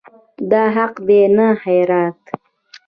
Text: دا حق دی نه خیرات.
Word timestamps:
دا 0.51 0.63
حق 0.75 0.95
دی 1.07 1.21
نه 1.37 1.47
خیرات. 1.61 2.21